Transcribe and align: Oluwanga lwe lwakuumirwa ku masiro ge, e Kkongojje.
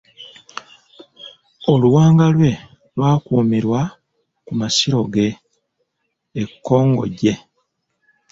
Oluwanga 1.71 2.25
lwe 2.35 2.51
lwakuumirwa 2.95 3.81
ku 4.45 4.51
masiro 4.59 4.99
ge, 5.13 5.27
e 6.41 6.43
Kkongojje. 6.49 7.33